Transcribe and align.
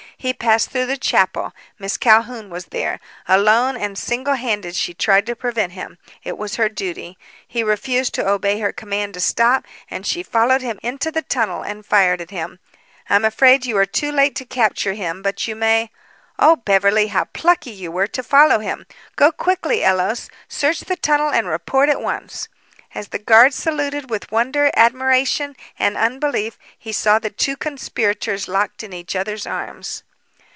"He 0.21 0.33
passed 0.33 0.69
through 0.69 0.85
the 0.85 0.97
chapel. 0.97 1.51
Miss 1.79 1.97
Calhoun 1.97 2.51
was 2.51 2.65
there. 2.65 2.99
Alone, 3.27 3.75
and 3.75 3.97
single 3.97 4.35
handed, 4.35 4.75
she 4.75 4.93
tried 4.93 5.25
to 5.25 5.35
prevent 5.35 5.71
him. 5.71 5.97
It 6.23 6.37
was 6.37 6.57
her 6.57 6.69
duty. 6.69 7.17
He 7.47 7.63
refused 7.63 8.13
to 8.13 8.29
obey 8.29 8.59
her 8.59 8.71
command 8.71 9.15
to 9.15 9.19
stop 9.19 9.65
and 9.89 10.05
she 10.05 10.21
followed 10.21 10.61
him 10.61 10.77
into 10.83 11.09
the 11.11 11.23
tunnel 11.23 11.63
and 11.63 11.83
fired 11.83 12.21
at 12.21 12.29
him. 12.29 12.59
I'm 13.09 13.25
afraid 13.25 13.65
you 13.65 13.75
are 13.77 13.85
too 13.87 14.11
late 14.11 14.35
to 14.35 14.45
capture 14.45 14.93
him, 14.93 15.23
but 15.23 15.47
you 15.47 15.55
may, 15.55 15.89
Oh, 16.37 16.55
Beverly, 16.55 17.07
how 17.07 17.23
plucky 17.33 17.71
you 17.71 17.91
were 17.91 18.05
to 18.05 18.21
follow 18.21 18.59
him! 18.59 18.85
Go 19.15 19.31
quickly, 19.31 19.83
Ellos! 19.83 20.29
Search 20.47 20.81
the 20.81 20.97
tunnel 20.97 21.31
and 21.31 21.47
report 21.47 21.89
at 21.89 21.99
once." 21.99 22.47
As 22.93 23.07
the 23.07 23.17
guard 23.17 23.55
saluted, 23.55 24.11
with 24.11 24.31
wonder, 24.31 24.69
admiration 24.75 25.55
and 25.79 25.97
unbelief, 25.97 26.59
he 26.77 26.91
saw 26.91 27.17
the 27.17 27.31
two 27.31 27.57
conspirators 27.57 28.47
locked 28.47 28.83
in 28.83 28.93
each 28.93 29.15
other's 29.15 29.47
arms. 29.47 30.03